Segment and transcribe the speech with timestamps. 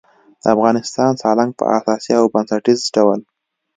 [0.41, 3.19] د افغانستان سالنګ په اساسي او بنسټیز ډول